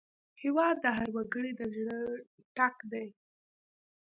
هېواد 0.41 0.75
د 0.83 0.85
هر 0.97 1.07
وګړي 1.15 1.51
د 1.59 1.61
زړه 1.75 1.99
ټک 2.55 2.75
دی. 2.91 3.07